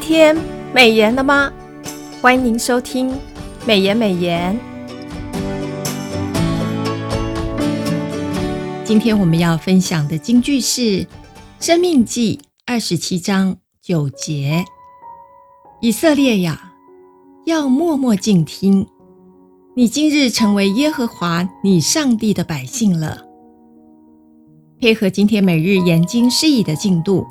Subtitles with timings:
[0.00, 0.36] 今天
[0.72, 1.52] 美颜了吗？
[2.22, 3.12] 欢迎收听
[3.66, 4.56] 美言美言。
[8.84, 10.80] 今天我们要分享的金句是
[11.58, 14.64] 《生命记》二十七章九节
[15.82, 16.72] ：“以色列呀，
[17.44, 18.86] 要默默静听，
[19.74, 23.26] 你今日成为耶和华你上帝的百姓了。”
[24.80, 27.26] 配合今天每日研经释义的进度。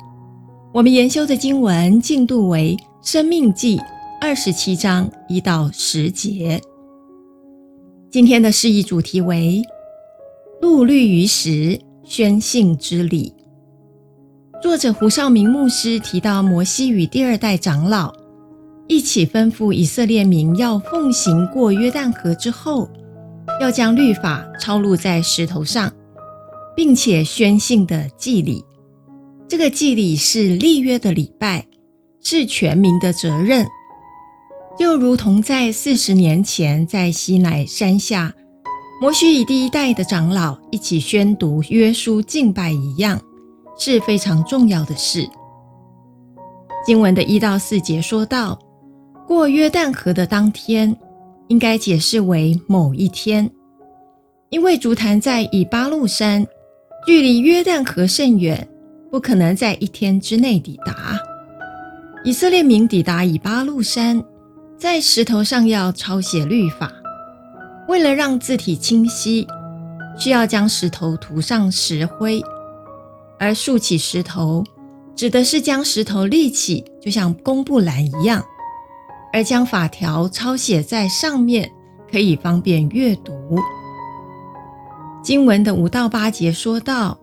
[0.70, 2.76] 我们研修的经文进度为
[3.10, 3.78] 《生命记》
[4.20, 6.60] 二十七章一到十节。
[8.10, 9.62] 今天的释义主题为
[10.60, 13.32] “录律于时，宣信之礼”。
[14.60, 18.14] 作者胡绍明牧师提到，摩西与第二代长老
[18.88, 22.86] 一起吩咐以色列民要奉行过约旦河之后，
[23.58, 25.90] 要将律法抄录在石头上，
[26.76, 28.62] 并且宣信的祭礼。
[29.48, 31.66] 这个祭礼是立约的礼拜，
[32.22, 33.66] 是全民的责任，
[34.78, 38.34] 就如同在四十年前在西乃山下，
[39.00, 43.18] 摩西与第一代的长老一起宣读约书敬拜一样，
[43.78, 45.26] 是非常重要的事。
[46.84, 48.58] 经文的一到四节说到，
[49.26, 50.94] 过约旦河的当天，
[51.48, 53.50] 应该解释为某一天，
[54.50, 56.46] 因为竹坛在以巴路山，
[57.06, 58.68] 距离约旦河甚远。
[59.10, 61.18] 不可能在一天之内抵达。
[62.24, 64.22] 以色列民抵达以巴路山，
[64.76, 66.92] 在石头上要抄写律法。
[67.88, 69.46] 为了让字体清晰，
[70.18, 72.42] 需要将石头涂上石灰。
[73.38, 74.64] 而竖起石头，
[75.14, 78.44] 指的是将石头立起，就像公布栏一样，
[79.32, 81.70] 而将法条抄写在上面，
[82.10, 83.32] 可以方便阅读。
[85.22, 87.16] 经文的五到八节说道。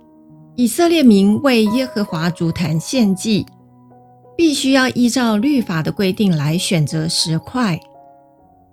[0.58, 3.46] 以色列民为耶和华筑坛献祭，
[4.38, 7.78] 必须要依照律法的规定来选择石块，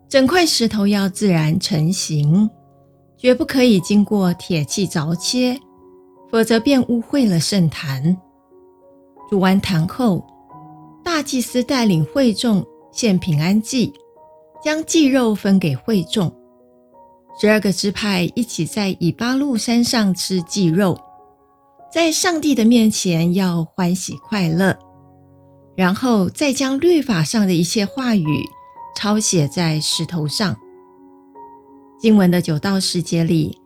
[0.09, 2.48] 整块石头要自然成型，
[3.19, 5.59] 绝不可以经过铁器凿切，
[6.31, 8.16] 否则便污秽了圣坛。
[9.28, 10.25] 筑完坛后，
[11.03, 13.92] 大祭司带领会众献平安祭，
[14.62, 16.32] 将祭肉分给会众，
[17.41, 20.97] 十二个支派一起在以巴路山上吃祭肉。
[21.92, 24.75] 在上帝的面前要欢喜快乐，
[25.76, 28.42] 然后再将律法上的一切话语
[28.97, 30.56] 抄写在石头上。
[32.00, 33.58] 经文的九到十节里，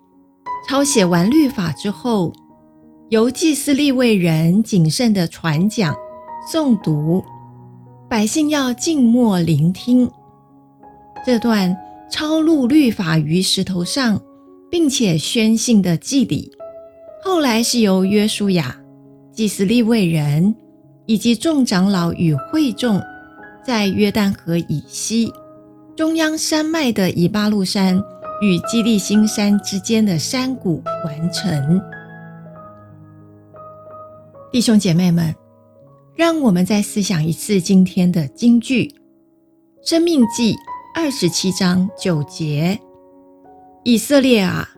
[0.68, 2.32] 抄写完律法之后，
[3.10, 5.94] 由祭司利未人谨慎地传讲、
[6.52, 7.24] 诵读，
[8.10, 10.10] 百姓要静默聆听。
[11.24, 11.76] 这段
[12.10, 14.20] 抄录律法于石头上，
[14.68, 16.55] 并且宣信的祭礼。
[17.22, 18.76] 后来是由约书亚、
[19.32, 20.54] 祭司利未人
[21.06, 23.02] 以及众长老与会众，
[23.64, 25.32] 在约旦河以西
[25.96, 28.00] 中央山脉的以巴路山
[28.40, 31.80] 与基利新山之间的山谷完成。
[34.52, 35.34] 弟兄姐妹们，
[36.14, 38.84] 让我们再思想一次今天的金句：
[39.88, 40.54] 《生命记》
[40.94, 42.78] 二十七章九节，
[43.84, 44.68] 以色列啊，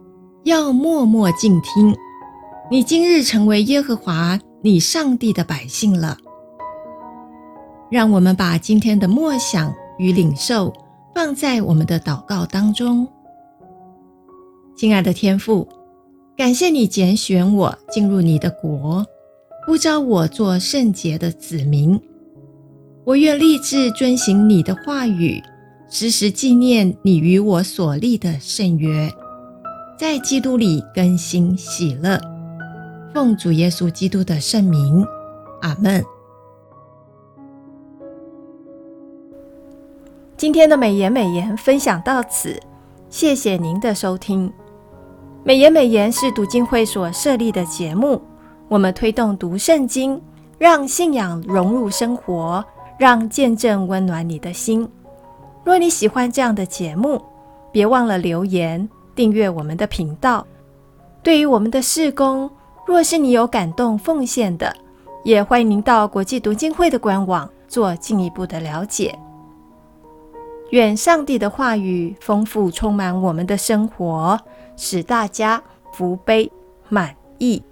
[0.44, 1.94] 要默默静听。
[2.70, 6.18] 你今日成为耶和华你上帝的百姓了。
[7.90, 10.70] 让我们把今天的默想与领受
[11.14, 13.08] 放在我们的祷告当中。
[14.76, 15.66] 亲爱的天父，
[16.36, 19.02] 感谢你拣选我进入你的国，
[19.66, 21.98] 呼召我做圣洁的子民。
[23.04, 25.42] 我愿立志遵行你的话语，
[25.88, 29.10] 时时纪念你与我所立的圣约，
[29.98, 32.20] 在基督里更新喜乐。
[33.14, 35.04] 奉主耶稣基督的圣名，
[35.62, 36.04] 阿门。
[40.36, 42.60] 今天的美言美言分享到此，
[43.08, 44.52] 谢谢您的收听。
[45.42, 48.20] 美言美言是读经会所设立的节目，
[48.68, 50.20] 我们推动读圣经，
[50.58, 52.62] 让信仰融入生活，
[52.98, 54.88] 让见证温暖你的心。
[55.64, 57.20] 若你喜欢这样的节目，
[57.72, 60.46] 别忘了留言订阅我们的频道。
[61.22, 62.48] 对于我们的事工，
[62.88, 64.74] 若是你有感动奉献的，
[65.22, 69.16] 也欢迎您到国际读经会的官网做进一步的了解。
[70.70, 74.40] 愿上帝的话语丰富充满我们的生活，
[74.74, 75.62] 使大家
[75.92, 76.50] 福杯
[76.88, 77.62] 满溢。